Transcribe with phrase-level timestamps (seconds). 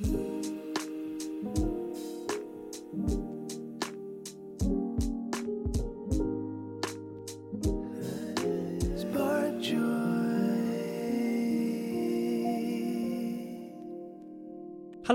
[0.00, 0.12] Hello，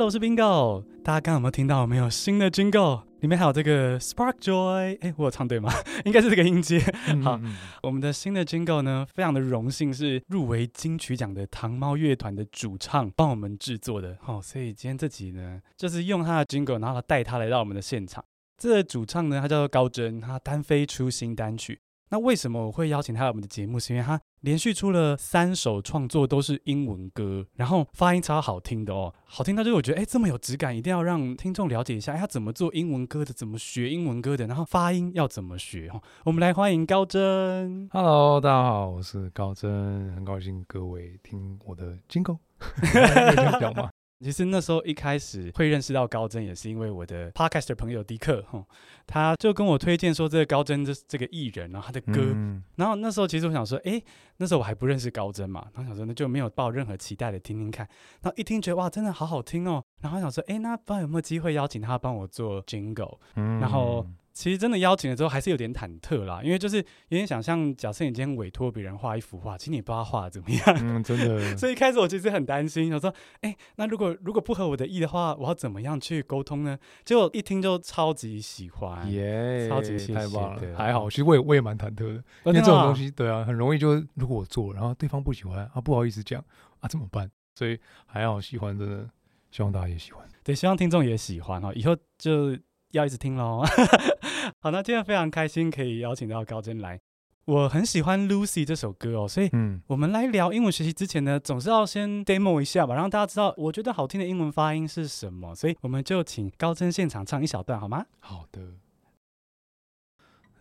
[0.05, 0.83] 我是 Bingo。
[1.03, 3.03] 大家刚刚有没有听到我们有新的 Jingle？
[3.19, 4.97] 里面还有这个 Spark Joy。
[5.01, 5.69] 哎，我有唱对吗？
[6.05, 6.79] 应该是这个音阶。
[7.21, 7.37] 好，
[7.83, 14.17] 我们的新的 Jingle 呢，非常的荣幸是入围金曲奖的糖猫乐团的主唱帮我们制作的。
[14.21, 18.23] 好，所以今天这集呢，就是用他的 Jingle，然后带他来到我们的现场。
[18.57, 21.81] 这个主唱呢，他叫做高真，他单飞出新单曲。
[22.13, 23.79] 那为什么我会邀请他来我们的节目？
[23.79, 35.99] 是因为他连续出了三首创作都是英文歌，然后发音超好听的哦，好听到就是我觉得哎，这么有质感，一定要让听众了解一下，哎，他怎么做英文歌的，怎么学英文歌的，然后发音要怎么学哦。
[36.23, 37.89] 我们来欢迎高真。
[37.91, 42.37] Hello，大家好，我是高真，很高兴各位听我的 Jingle，
[43.59, 43.89] 讲吗？
[44.23, 48.65] 其实那时候一开始会认识到高真，也是因为我的 Podcaster 朋友迪克，吼，
[49.05, 54.01] 他就跟我推荐说这个高真这这个艺人，然后他的歌，嗯、然后那时候其实我想说，哎，
[54.37, 57.85] 那时候我还不认识高真嘛，然后想说那就没有抱任何期待的听听看，
[58.21, 64.07] 然后一听觉得哇，真的好好听哦，然后想说，哎，那不知道有没有机会邀请他帮我做 Jingle，嗯、然后。
[64.33, 71.53] 其实真的邀请了之后，还是有点忐忑啦，因为就是有点想象，假设你今天委托别人画一幅画，其实你不知道画的怎么样，嗯，真的。
[71.55, 76.75] 所以一开始我其实很担心，我说，哎，那如果如果不合我的意的话，我要怎么样去沟通呢？
[77.05, 86.43] 结果一听就超级喜欢，耶，超级喜欢，太棒了，还好，其实我也我也蛮忐忑的，因为这种东西，对啊，很容易就如果我做，然后对方不喜欢啊，不好意思讲
[86.79, 87.29] 啊，怎么办？
[87.53, 89.07] 所以还好喜欢，真的，
[89.51, 92.57] 希望大家也喜欢，对，希望听众也喜欢哈，以后就。
[92.93, 93.63] 要一直听喽，
[94.61, 96.99] 好，那今天非常开心可以邀请到高真来。
[97.45, 99.49] 我很喜欢 Lucy 这首歌哦，所以
[99.87, 105.55] 我们来聊英文学习之前呢，总是要先 demo 一下吧，让大家知道我觉得好听的英文发音是什么。
[105.55, 108.05] 所以我们就请高真现场唱一小段好吗？
[108.19, 108.61] 好的。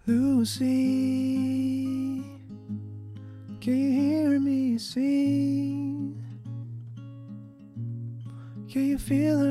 [0.07, 2.25] Lucy，can
[3.61, 6.15] you hear me sing？Can
[8.89, 9.51] you feel the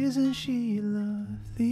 [0.00, 1.68] heartbeat？Isn't she lovely?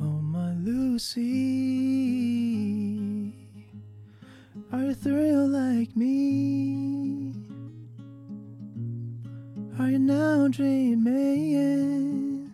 [0.00, 1.22] Oh, my Lucy,
[4.72, 7.32] are you thrilled like me?
[9.78, 12.50] Are you now dreaming?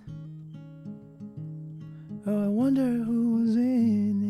[2.26, 4.26] Oh, I wonder who's in it.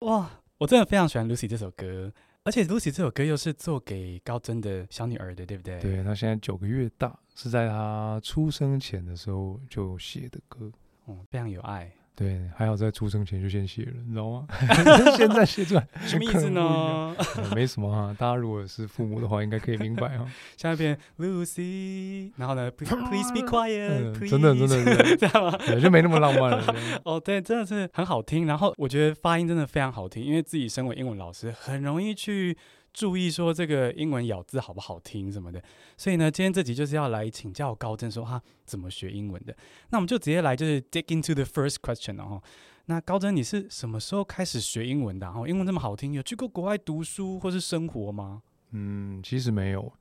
[0.00, 2.12] 哇，我真的非常喜欢 Lucy 这首歌。
[2.45, 5.79] 而且 Lucy 这首歌又是做给高真的小女儿的，对不对？
[5.79, 10.69] 对，她现在九个月大，是在她出生前的时候就写的歌，
[11.07, 11.89] 嗯，非常有爱。
[12.15, 14.45] 对，还好在出生前就先写了，你知道吗？
[15.17, 17.15] 现在写出来什么意思呢？
[17.55, 20.25] 没什么哈，大家如果是父母的话，应该可以明白哈。
[20.55, 25.57] 下一遍 Lucy，然后呢，Please be quiet，真的真的这样吗？
[25.81, 27.01] 就没那么浪漫了。
[27.03, 28.45] 哦，对，真的是很好听。
[28.45, 32.55] 然后我觉得发音真的非常好听，因为自己身为英文老师，很容易去。
[32.93, 35.61] 注意说这个英文咬字好不好听什么的，
[35.97, 39.55] 所以呢，今天这集就是要来请教高真说他怎么学英文的。
[39.89, 42.41] 那我们就直接来就是 dig into the first question 哦。
[42.85, 45.27] 那高真你是什么时候开始学英文的？
[45.27, 48.43] 哦，英文这么好听，有去过国外读书或是生活吗？
[48.71, 49.91] 嗯，其实没有，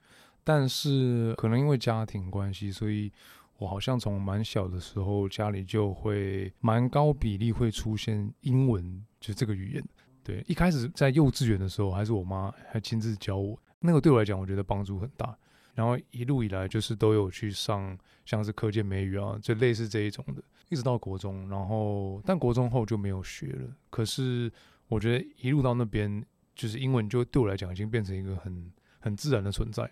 [0.45, 3.11] 但是可能因为家庭关系，所以
[3.59, 9.85] 我好像从蛮小的时候家里就会蛮高比例会出现英文，就这个语言。
[10.25, 15.37] 对，一开始在幼稚园的时候，还是我妈还亲自教我，那个对我来讲，我觉得帮助很大。
[15.75, 21.49] 然后一路以来，就是都有去上像是课件美语啊，就类似这一种的，一直到国中。
[21.49, 23.69] 然后，但国中后就没有学了。
[23.91, 24.53] 可是
[24.87, 26.25] 我觉得一路到那边，
[26.55, 29.91] 就是英文就对我来讲，已经变成一个很很自然的存在。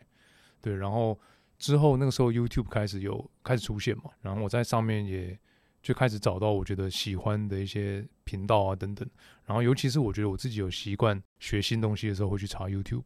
[0.61, 1.19] 对，然后
[1.59, 5.39] 之后那个时候 YouTube 开始有开始出现嘛，然后我在上面也。
[5.83, 9.09] 就开始找到我觉得喜欢的一些频道啊等等，
[9.45, 13.03] 然后尤其是我觉得我自己有习惯学新东西的时候会去查 YouTube，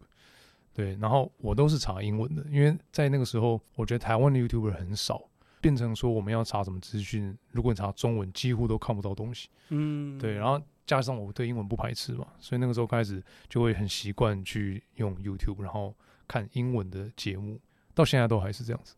[0.73, 5.23] 对，然后我都是查英文的，因为在那个时候我觉得台湾的 YouTuber 很少，
[5.61, 15.95] 变成说我们要查什么资讯，如果你查中文几乎都看不到东西，嗯，对，然后加上我对英文不排斥嘛，所以那个时候开始就会很习惯去用 YouTube，然后
[16.27, 17.61] 看英文的节目，
[17.95, 18.97] 到现在都还是这样子。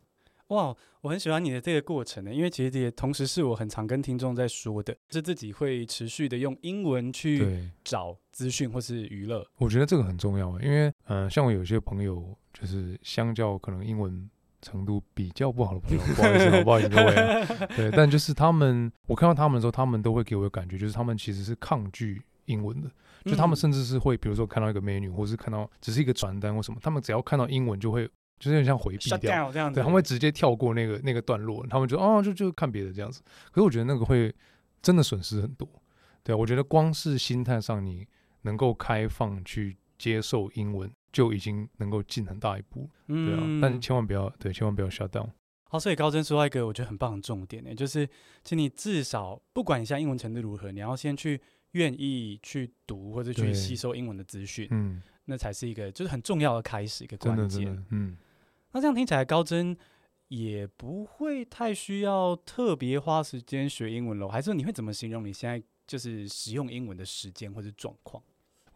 [0.49, 9.47] 哇，我很喜欢你的这个过程呢，因为其实这也同时是我很常跟听众在说的，是自己会持续的用英文去找资讯或是娱乐。
[9.59, 14.31] 我觉得这个很重要啊，因为嗯、呃，像我有些朋友，就是相较可能英文
[14.63, 17.47] 程度比较不好的朋友，不好意思，不好意思各位、啊，
[17.77, 22.89] 对，但就是他们，我看到他们的时候，他们都会给我的感觉，就是他们其实是抗拒英文的，
[23.25, 29.51] 就他们甚至是会，比如说看到一个美女，或是看到只是一个传单或什么，他们只要看到英文就会，就是有点像回避掉。
[29.51, 33.23] 这样子，对，他们会直接跳过那个那个段落，他们就哦就就看别的这样子。
[33.51, 34.35] 可是我觉得那个会
[34.83, 35.69] 真的损失很多，
[36.23, 38.07] 对，我觉得光是心态上你
[38.43, 45.31] 能够开放去接受英文，就已经能够进很大一步，对啊，嗯、但千万不要对，千万不要 shut down。
[45.69, 48.09] 好，所以高真说到一个我觉得很棒的重点呢，就是
[48.45, 51.41] 请你至少不管你现在英文程度如何，你要先去
[51.73, 58.17] 愿意去读或者去吸收英文的资讯，嗯，那才是一个就是很重要的开始，一个关键，嗯。
[58.77, 59.75] 那这样听起来，高真
[60.29, 64.29] 也不会太需要特别花时间学英文喽？
[64.29, 68.23] 还是说你会怎么形容你现在就是使用英文的时间或者状况？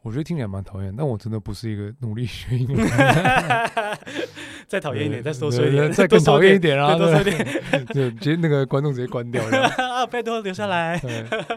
[0.01, 2.89] 我觉得听起来蛮讨厌，但我真的不是一个努力学英文。
[4.67, 6.97] 再讨厌一点，再说说一点，再更讨厌一点啊！
[6.97, 9.69] 多说一点，就直接那个观众直接关掉了。
[9.69, 10.99] 啊， 拜托留下来。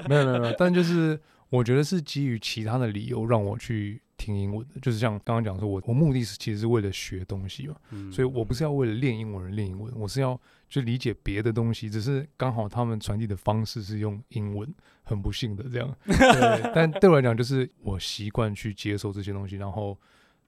[0.09, 1.17] 没有没有没有，但就是
[1.49, 7.75] 我觉得是基于其他的理由让我去听英文的，就是像刚刚讲说，我我目的是其实是为了学东西嘛，
[8.11, 10.39] 所以我不是要为了练英文而练英文，我是要
[10.69, 14.73] 去理解别的东西，只是刚好他们传递的方式是用英文。
[15.05, 19.99] 很不幸的这样， 对，但对我来讲，就是我习惯去接受这些东西，然后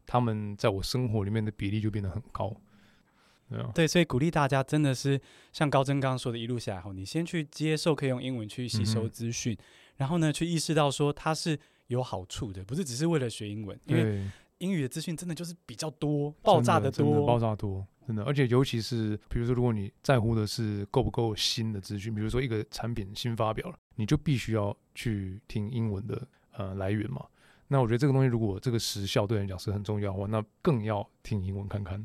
[0.05, 2.55] 他们在我生活里面的比例就变得很高。
[3.49, 5.19] 对，对，所以鼓励大家真的是
[5.51, 9.65] 像高真刚刚说的，一路下来后，你先去接受，可以用英文去吸收资讯，嗯、
[9.97, 14.29] 然后呢，去意识到说它是有好处的，不是只是为了学英文，因为
[14.59, 17.85] 英语的资讯真的就是比较多，爆炸的多，爆炸多。
[18.07, 27.25] 真的，而且尤其是比如说，如果你在乎的是够不够新的资讯，比如说一个产品新发表了，你就必须要去听英文的呃来源嘛。
[27.67, 32.03] 那我觉得这个东西如果这个时效对人讲是很重要的话，那更要听英文看看。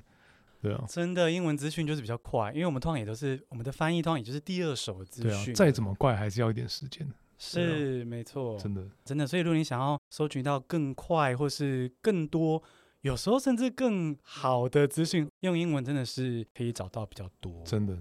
[0.63, 5.45] 对啊，真的，英文资讯就是比较快，因为我们通常也都是我们的翻译，通常也就是第二手的资讯。
[5.45, 7.07] 对啊，再怎么快还是要一点时间。
[7.41, 9.27] 是，没错，真的，真的。
[9.27, 12.63] 所以如果你想要收集到更快或是更多。
[13.03, 17.63] 有时候甚至更好的资讯，用英文真的是可以找到比较多。
[17.65, 17.99] 真的？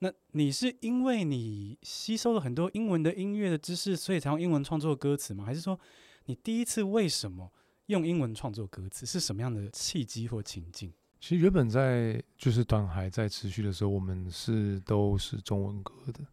[0.00, 5.44] 那你是因为你吸收了很多英文的音乐的知识，所以才用英文创作歌词吗？
[5.44, 5.78] 还是说
[6.24, 7.52] 你第一次为什么
[7.86, 9.06] 用英文创作歌词？
[9.06, 10.92] 是什么样的契机或情境？
[11.20, 16.26] 其实原本在就是短还在持续的时候，我们是都是中文歌的，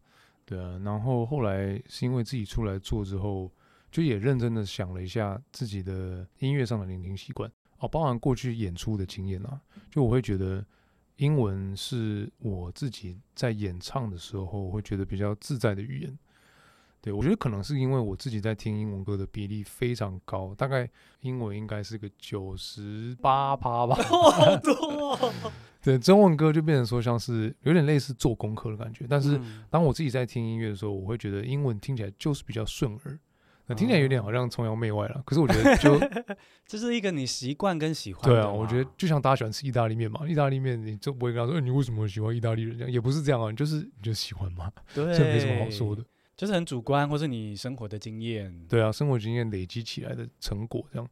[0.50, 0.80] 对啊。
[0.84, 3.48] 然后后来是因为自己出来做之后，
[3.92, 7.48] 就也认真的想了一下自己的音乐上的聆听习惯。
[7.78, 10.66] 哦，包含过去演出的经验啊，就我会觉得
[11.16, 16.18] 英文是我自己在演唱的时候会觉得比较自在的语言。
[17.02, 20.88] 对，我觉得可能是因为我自己在听英文歌的比例非常高，大概
[21.20, 23.94] 英文应该是个九十八趴吧。
[23.94, 25.32] 好多。
[25.82, 33.18] 对，中文歌就变成说像是有点类似做功课的感觉，但是当我自己在听音乐的时候，我会觉得英文听起来就是比较顺耳。
[33.76, 35.96] 听起来有点好像崇洋媚外了，可是我觉得就
[36.66, 38.28] 这是一个你习惯跟喜欢。
[38.28, 42.92] 对啊，我觉得就像大家喜欢吃意大利面嘛，意大利面你就不会跟他说，欸，你为什么喜欢意大利人这样？
[42.92, 46.04] 也不是这样啊，就是你就喜欢嘛，对， 这没什么好说的，
[46.40, 48.66] 就是很主观，或是你生活的经验。
[48.66, 51.06] 对啊，生活经验累积起来的成果这样。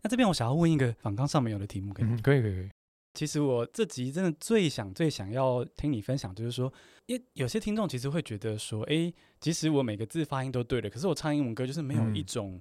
[0.00, 2.06] 那这边我想要问一个反纲上面有的题目，可以？
[2.06, 2.70] 嗯，可以可以可以。
[3.12, 6.72] 其实我这集真的最想、最想要听你分享，就是说，
[7.04, 12.58] 因为有些听众其实会觉得说，哎，即使我每个字发音都对了，可是我唱英文歌就是没有一种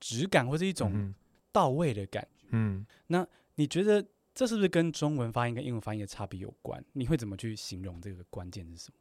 [0.00, 1.14] 质感或者一种
[1.50, 2.48] 到位的感觉。
[2.50, 6.84] 嗯，那你觉得这是不是跟中文发音跟英文发音的差别有关？
[6.92, 8.98] 你会怎么去形容这个关键是什么？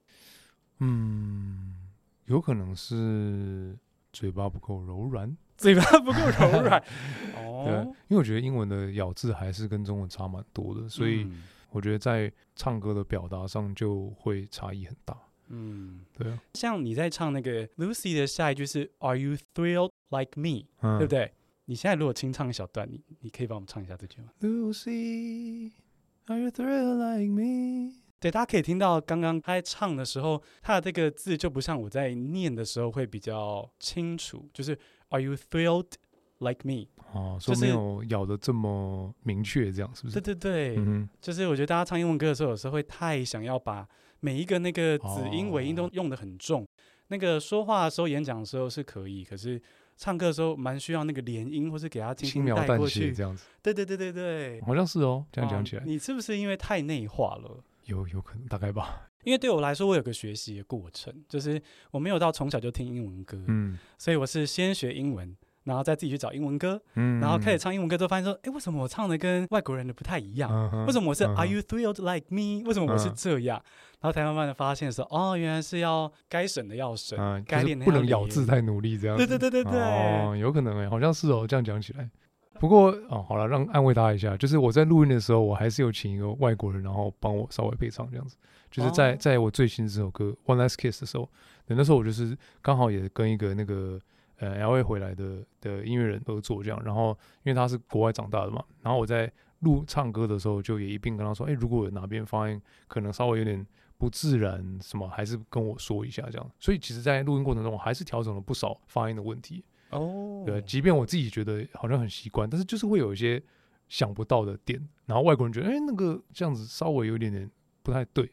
[0.79, 1.86] 嗯，
[2.27, 3.77] 有可能是
[4.13, 5.35] 嘴巴不够柔软。
[5.57, 6.79] 嘴巴不够柔软，
[7.35, 7.73] 哦，对，
[8.09, 11.27] 因为我觉得英文的咬字还是跟中文差蛮多的，所以
[11.71, 15.17] 我觉得在唱歌的表达上就会差异很大。
[15.47, 16.39] 嗯，对啊。
[16.53, 20.67] 像你在唱那个 Lucy 的下一句是 Are you thrilled like me？
[20.81, 21.33] 嗯，对不对？
[21.65, 27.93] 你现在如果清唱一小段，你你可以帮我们唱一下这句吗？Lucy，Are you thrilled like me？
[28.19, 34.77] 对，大家可以听到刚刚他在唱的时候，他的这个字就不像我在念的时候会比较清楚，就是。
[35.09, 35.93] Are you thrilled
[36.39, 36.87] like me？
[37.13, 40.19] 哦，说没有咬的这么明确，这样是不是？
[40.19, 43.87] 对对对，嗯、就是我觉得大家唱英文歌的时候，有时候会太想要把
[44.19, 46.63] 每一个那个子音尾音都用的很重。
[46.63, 46.67] 哦、
[47.07, 49.61] 那个说话的时候、演讲的时候是可以，可是
[49.95, 53.45] 唱歌的时候蛮需要那个连音，或是给他轻描淡写这样子。
[53.63, 57.63] 对对对对对，好像是哦，这样讲起来、哦，你是不是因为太内化了？
[57.87, 59.09] 有有可能，大概吧。
[59.25, 70.49] 因为对我来说，我有个学习的过程，就是我没有到从小就听英文歌，嗯，所以我是先学英文，然后再自己去找英文歌，嗯，然后开始唱英文歌，之后发现说，哎，为什么我唱的跟外国人的不太一样？
[70.71, 72.65] 嗯、为什么我是 Are you thrilled like me？
[72.65, 73.57] 为什么我是这样？
[73.57, 73.67] 嗯、
[73.99, 79.17] 然后才慢慢的发现说，哦，原来是要该省的要省，嗯、该练的不能咬字太努力这样。
[79.17, 82.09] 对对对对对，哦，有可能哎，好像是哦，这样讲起来。
[82.59, 88.37] 不过哦，好了，让安慰他一下，就是我在录音的时候，我还是有请一个外国人，然后帮我稍微配唱这样子。
[88.69, 91.29] 就是在在我最新这首歌《One Last Kiss》的时候，
[91.67, 93.99] 那时候我就是刚好也跟一个那个。
[94.39, 97.09] 呃，L A 回来的的音乐人合作这样，然后
[97.41, 103.65] 因为他是国外长大的嘛，然后我在录唱歌的时候就也一并跟他说，哎，如果有哪边发音可能稍微有点
[103.97, 106.51] 不自然，什么还是跟我说一下这样。
[106.59, 109.65] 所以其实，在录音过程中，我还是调整了不少发音的问题。
[109.91, 113.41] 哦，对，即便我自己觉得好像很习惯，但是就是会有一些
[113.87, 117.49] 想不到的点，然后外国人觉得，哎，那个这样子稍微有一点点
[117.83, 118.29] 不太对。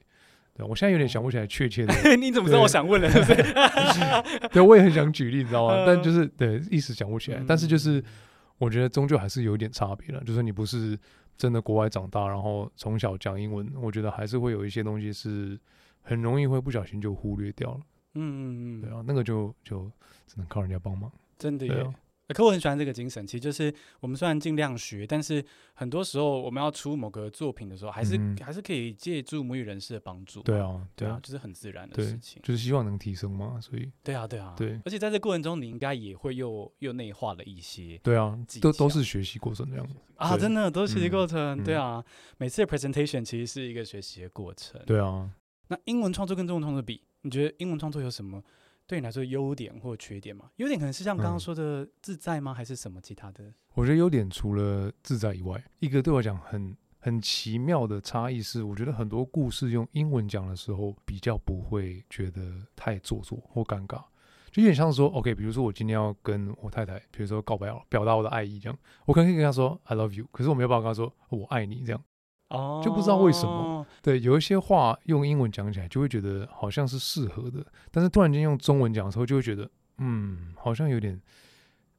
[0.56, 1.92] 对，我现在有点想不起来确切的。
[2.16, 3.10] 你怎么知道我想问了？
[3.10, 4.48] 对不对？
[4.54, 5.82] 对，我也很想举例，你知道吗？
[5.84, 7.42] 但就是对，一时想不起来。
[7.44, 8.00] 但是就是，
[8.58, 10.22] 我觉得终究还是有一点差别了。
[10.22, 10.96] 就是你不是
[11.36, 15.58] 真的国外长大，然后从小讲英文，我觉得还是会有一些东西是
[16.02, 17.80] 很容易会不小心就忽略掉了。
[18.14, 18.80] 嗯嗯嗯。
[18.80, 19.90] 对啊，那个就就
[20.28, 21.10] 只能靠人家帮忙。
[21.44, 21.94] 真的耶。
[22.28, 30.40] 可我很喜欢这个精神，其实就是我们虽然尽量学，但是很多时候我们要出某个作品的时候，还是、嗯、还是可以借助母语人士的帮助。
[30.40, 33.60] 对啊，对啊，就是很自然的事情，就是希望能提升嘛。
[33.60, 34.80] 所以，对啊，对啊，对。
[34.86, 38.00] 而且在这过程中，你应该也会又又内化了一些。
[38.02, 41.38] 对啊，都都是学习过程这样子啊，真的都是学习过程。
[41.38, 42.02] 嗯、对啊，
[42.38, 44.80] 每次的 presentation 其实是一个学习的过程。
[44.86, 45.30] 对啊，
[45.68, 48.42] 那英文创作跟中文创作比，你觉得英文创作有什么？
[48.86, 50.50] 对你来说，优点或缺点嘛？
[50.56, 52.52] 优点可能是像刚刚说的自在吗？
[52.52, 53.52] 嗯、还是什么其他的？
[53.74, 64.02] 我觉得优点除了自在以外，一个对我讲很很奇妙的差异是，我觉得很多故事用英文讲的时候，比较不会觉得太做作或尴尬，
[64.50, 72.04] 就有点像是说，OK，比如说我今天要跟我太太，比如说告白，表达我的爱意这样，我可能可以跟她说 I love you，可是我没有办法跟她说我爱你这样。
[72.54, 79.68] 哦，就不知道为什么，对，有一些话用英文讲起来就会觉得好像是适合的，但是突然间用中文讲的时候就会觉得，
[79.98, 81.20] 嗯，好像有点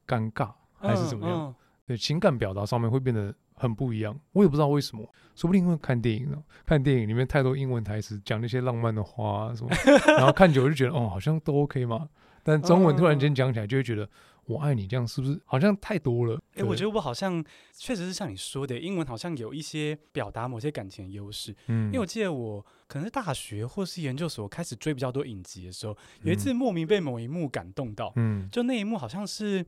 [0.06, 1.54] 尴尬，还是怎么样？
[1.86, 4.18] 对，情感表达上面会变得很不一样。
[4.32, 5.02] 我也不知道为什么，
[5.34, 9.70] 说不定因为看电影呢，看电影里面太多英文台词，讲那些浪漫的话啊什么，
[10.16, 12.08] 然后看久就觉得，哦，好像都 OK 嘛。
[12.42, 14.08] 但中文突然间讲起来就会觉得。
[14.46, 16.36] 我爱你，这样是不是好像太多了？
[16.54, 21.54] 哎、欸，我觉得我好像确实是像你说的，英文好像有一些表达某些感情的优势。
[21.66, 28.12] 嗯，因为我记得我可能是大学或是研究所开始追比较多影集的时候，有一次莫名被某一幕感动到。
[28.14, 29.66] 嗯，就那一幕好像是，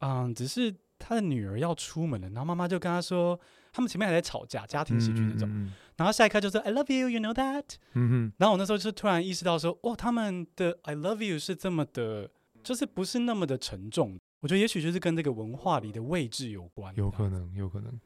[0.00, 3.38] 嗯，只是他的女儿要出门了，然后妈妈就跟他说，
[3.72, 5.70] 他们前面还在吵架，家庭喜剧那种。
[5.96, 7.64] 然后下一刻就说 I love you, you know that。
[7.94, 8.32] 嗯哼。
[8.38, 12.30] 然后我那时候就突然意识到说，哦，他们的 I love you 是这么的。
[12.62, 16.94] 就是不是那么的沉重，我觉得也许就是跟这个文化里的位置有关。
[16.96, 18.00] 有可能，有可能，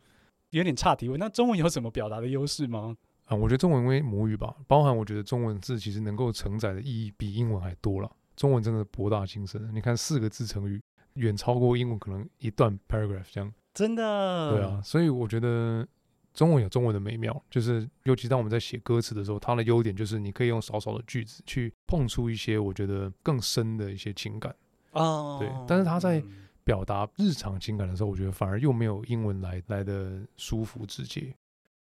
[0.50, 1.09] 有点差题。
[1.18, 2.97] 那中文有什么表达的优势吗？
[3.26, 8.11] 啊，我觉得中文因为母语吧，包含我觉得中文字其实能够承载的意义比英文还多了。
[8.35, 10.80] 中文真的博大精深，你看四个字成语，
[11.14, 13.52] 远超过英文可能一段 paragraph 这样。
[13.75, 14.50] 真的？
[14.50, 15.87] 对啊，所以我觉得
[16.32, 21.72] 中文有中文的美妙，就是尤其当我们在写歌词的时候，它的优点就是你可以用少少的句子去。
[21.86, 24.56] 碰出一些我觉得更深的一些情感
[24.92, 26.24] 哦，对，但是它在
[26.64, 31.34] 表达日常情感的时候，我觉得反而又没有英文来来的舒服直接。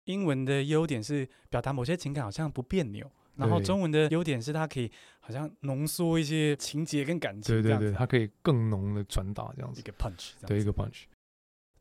[0.05, 11.03] 英文的优点是表达某些情感好像不别扭，然后中文的优点是它可以好像浓缩一些情节跟感情，对对对，它可以更浓的传达这样子，一个 punch，对，一个 punch。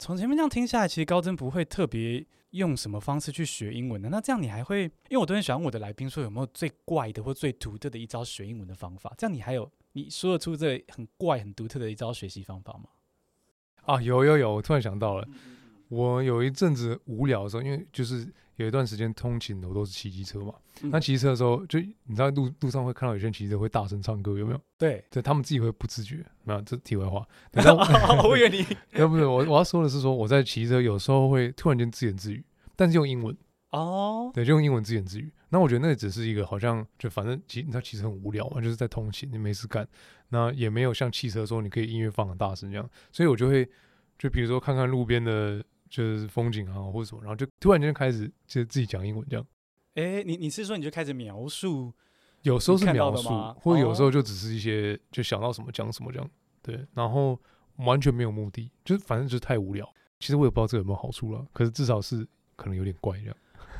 [0.01, 2.25] 从前面这样听下来，其实高真不会特别。
[2.51, 4.09] 用什么方式去学英文的？
[4.09, 4.83] 那这样你还会？
[5.07, 9.13] 因为我都很喜欢我的来宾说有没有最怪的或最独特的一招学英文的方法？
[9.17, 12.89] 这样你还有你说得出这很怪很独特的一招学习方法吗？
[13.83, 14.55] 啊，有有有！
[14.55, 15.25] 我突然想到了，
[15.91, 20.53] 我有一阵子无聊的时候，因为就是有一段时间通勤的我都是骑机车嘛。
[20.83, 24.61] 那骑车的时候，就你知道路路上会看到有些人骑车会大声唱歌，有没有？
[24.77, 26.25] 对，对他们自己会不自觉。
[26.45, 27.27] 没有，这题外话。
[28.23, 28.65] 我以为你，
[28.97, 32.41] 要不是我我要说的是说我在骑车有时候会突然间自言自语，
[32.77, 33.35] 但是用英文
[33.71, 34.33] 哦，oh.
[34.33, 35.29] 对，就用英文自言自语。
[35.49, 39.85] 那我觉得那只是一个好像就反正骑你知道骑车很无聊嘛，就是在通勤，你没事干，
[40.29, 43.69] 那也没有像汽车说你可以音乐放很大声这样，所以我就会
[44.17, 49.45] 就比如说看看路边的就是风景啊或者什么，然后就突然间开始就自己讲英文这样。
[49.95, 51.93] 哎、欸，你你是说你就开始描述？
[52.43, 53.29] 有时候是描述，
[53.59, 56.27] 或者有时候就只是一些就想到什么讲什么这样。
[56.63, 57.39] 对，然后
[57.75, 59.87] 完全没有目的，就是反正就是太无聊。
[60.19, 63.35] 其实我也不知道这有没有好处了，可是至少是可能有点怪这样。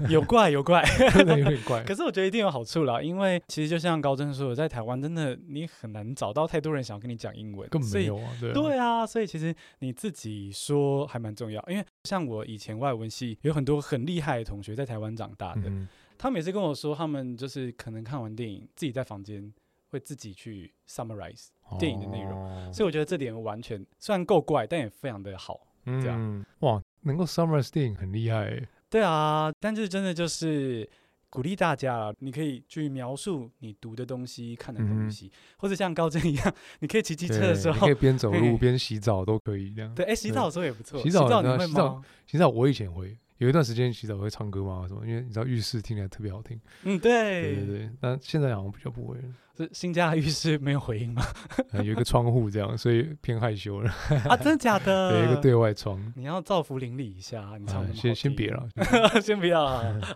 [0.09, 1.83] 有怪有怪， 真的有点怪。
[1.83, 19.53] 可是我觉得一定有好处啦，因为其实就像高真说的，在台湾真的你很难找到太多人想要跟你讲英文，根本没有啊，对啊，对啊，所以其实你自己说还蛮重要，因为像我以前外文系有很多很厉害的同学在台湾长大的，嗯、他每次跟我说，他们就是可能看完电影，自己在房间
[19.89, 21.47] 会自己去 summarize
[21.79, 28.67] 电影的内容，哦、所以我觉得这点完全虽然够怪，但也非常的好，这样、嗯、哇，能够 summarize 电影很厉害。
[28.91, 30.87] 对啊，但是真的就是
[31.29, 39.95] 鼓励大家，你可以去描述你读的东西、看的东西，嗯、或者像高真一样，你可以骑机车的时候，你可以边走路边洗澡都可以这样。
[39.95, 41.01] 对，哎，洗澡的时候也不错。
[41.01, 41.65] 洗澡，你会吗？
[41.65, 46.61] 洗澡，洗澡我以前会有一段时间洗澡会唱歌嘛什么，因为你知道浴室听起来特别好听。
[46.83, 47.89] 嗯，对，对对对。
[47.99, 49.23] 但现在好像比较不会了。
[49.57, 51.23] 是新家的浴室没有回音吗？
[51.73, 53.91] 有一个窗户这样，所以偏害羞了。
[54.29, 55.17] 啊，真的假的？
[55.25, 56.13] 有一个对外窗。
[56.15, 58.69] 你要造福邻里一下，你唱、啊、先 先别了，
[59.19, 59.65] 先不要。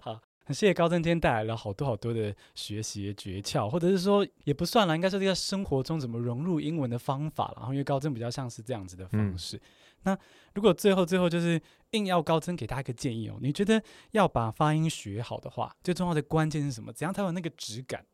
[0.02, 7.54] 好，很谢谢高真今天带来了好多好多的学习诀窍，或者是说也不算了，应该说这个生活中怎么融入英文的方法了。
[7.58, 9.58] 然后因为高真比较像是这样子的方式。
[9.58, 9.62] 嗯、
[10.06, 10.18] 那
[10.54, 13.82] 如果最后最后就是硬要高增给大家一个建议哦，你觉得
[14.12, 16.94] 要把发音学好的话，最重要的关键是什么？
[16.94, 18.06] 怎样才有那个质感？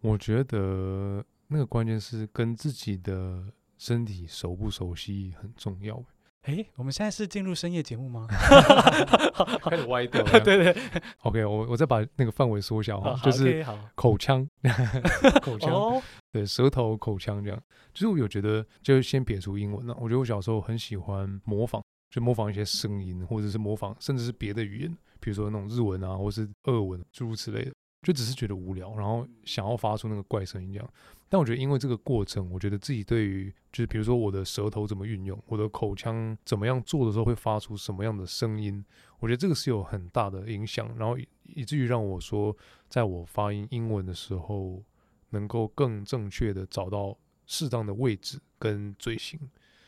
[0.00, 6.04] 我觉得那个关键是跟自己的身体熟不熟悉很重要。
[6.42, 8.26] 哎，我们现在是进入深夜节目吗？
[9.62, 10.22] 开始歪掉。
[10.40, 10.76] 对对。
[11.22, 13.64] OK，我我再把那个范围缩小哈，就是
[13.94, 14.48] 口腔，
[15.42, 16.00] 口腔，
[16.32, 17.62] 对，舌头、口腔这样。
[17.92, 19.94] 其实我有觉得，就先撇除英文了。
[20.00, 27.72] 我觉得我小时候很喜欢模仿，就模仿一些声音，或者是模仿，甚至是别的语言，比如说那种日文啊，或是俄文，诸如此类的。
[28.02, 30.88] 就只是觉得无聊，然后想要发出那个怪声音这样。
[31.28, 38.82] 但我觉得，因为这个过程，我觉得自己对于就是比如说我的舌头怎么运用，我的口腔怎么样做的时候会发出什么样的声音，
[39.18, 40.88] 我觉得这个是有很大的影响。
[40.96, 42.56] 然后以，至于让我说，
[42.88, 44.82] 在我发音英文的时候，
[45.30, 47.14] 能够更正确的找到
[47.46, 49.38] 适当的位置跟嘴型。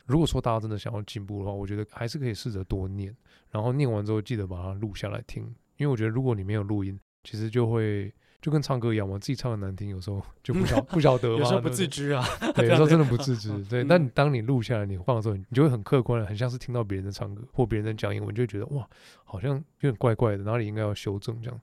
[0.04, 3.16] 如果说大家真的想要进步的话，我觉得还是可以试着多念，
[3.50, 5.44] 然后念完之后记得把它录下来听，
[5.78, 7.00] 因为我觉得如果你没有录音。
[7.24, 12.24] 其实就会就跟唱歌一样嘛，自己唱的难听，有时候 就不晓不晓得嘛，有时候不自知啊，
[12.56, 13.84] 对，有时候真的不自知， 对。
[13.84, 18.88] 但你当你录下来，你放的时候，你就会很客观的，很像是听到别人在唱歌或别人在讲英文，就会觉得哇，
[19.24, 21.60] 好像有点怪怪的，哪里应该要修正这样。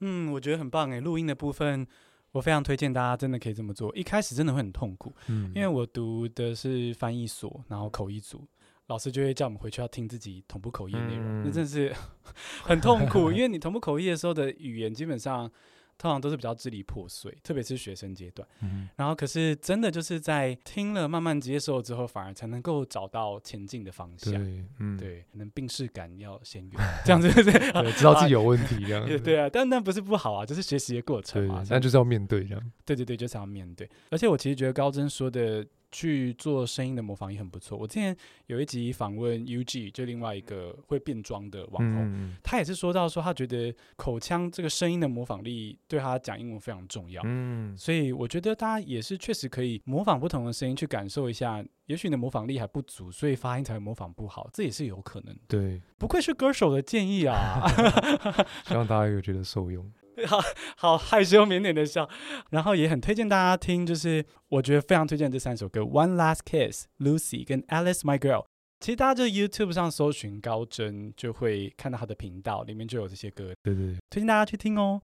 [0.00, 1.86] 嗯，我觉得很棒诶，录音的部分
[2.32, 3.94] 我非常推荐大家，真的可以这么做。
[3.96, 8.46] 一开始真的会很痛苦，嗯，因为我读的是翻译所，然后口译组。
[8.88, 11.92] 老师就会叫我们回去要听自己同步口译的内容，嗯、那真的是
[12.62, 15.50] 很痛苦， 因为你同步口译的时候的语言基本上
[15.98, 18.46] 通常都是比较支离破碎，特别是学生阶段。
[18.60, 24.32] 嗯、然后可是真的就是在听了慢慢接受之后，反而才能够找到前进的方向。
[24.34, 29.18] 对，嗯、对，可能病识感要先有， 这样子对，对，知道自己有问题这样子。
[29.18, 31.64] 对啊，但那不是不好啊，就是学习的过程嘛。
[31.70, 32.72] 那就是要面对这样。
[32.84, 33.90] 对对对，就是要面对。
[34.10, 35.66] 而且我其实觉得高真说的。
[35.92, 37.76] 去做声音的模仿也很不错。
[37.76, 47.22] 我之前有一集访问 UG，就另外一个会变装的网红，嗯、他也是说到说他觉得口腔这个声音的模仿力对他讲英文非常重要。
[47.24, 51.64] 嗯，所以我觉得大家也是确实可以模仿不同的声音去感受一下。
[51.86, 55.32] 也许你的模仿力还不足，所以发音才会模仿不好，这也是有可能。
[55.46, 57.62] 对，不愧是歌手的建议啊！
[58.66, 59.88] 希望大家有觉得受用。
[60.26, 60.40] 好
[60.76, 62.08] 好害羞腼腆的笑，
[62.50, 66.86] 然后也很推荐大家听，就是我觉得非常推荐这三首歌《One Last Kiss》、
[67.18, 68.42] 《Lucy》跟《Alice My Girl》。
[68.80, 73.52] 其实大家就 YouTube 上搜寻高真，就会看到他的频道，里面就有这些歌。
[73.62, 75.00] 对对对，推荐大家去听哦。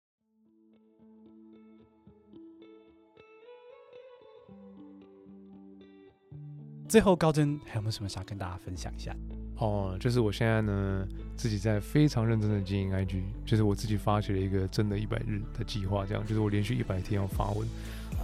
[6.88, 9.16] 最后，高真还有没有什么想跟大家分享一下？
[9.60, 17.68] 哦，就是我现在呢，自己在非常认真的经营 IG，就是我自己发起了一个真的一百日的计划，这样就是我连续一百天要发文，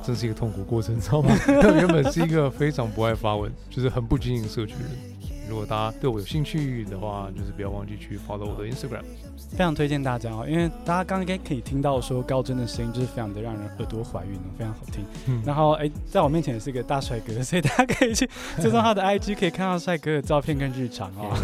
[0.01, 1.35] 这是一个痛苦过程，你知道吗？
[1.75, 5.14] 原本是一个非常不爱发文，就是很不经营社区的人。
[5.49, 9.03] 如果大家对我有兴趣的话，就是不要忘记去 follow 我的 Instagram。
[9.51, 15.05] 非常推荐大家哦，因为大家刚刚应该可以听到说高真的声音就是非常的让人耳朵怀孕，非常好听。
[15.27, 18.29] 嗯、然后哎，在我面前也是一个大帅哥，所以大家可以去
[18.59, 21.37] 追踪他的 IG，可以看到帅哥的照片跟日常哦。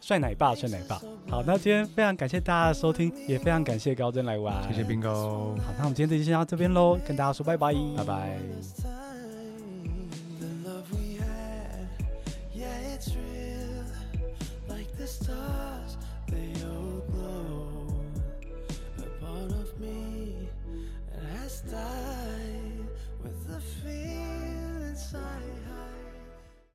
[0.00, 1.00] 帅奶爸，帅奶爸。
[1.28, 4.54] 好，那今天非常感谢大家的收听，也非常感谢高真来玩。
[4.68, 5.12] 谢谢冰哥。
[5.12, 9.07] 好，那我们今天这期先到这边喽，跟大家说拜拜，拜拜。